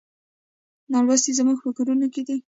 [0.91, 2.37] نالوستي زموږ په کورونو کې دي.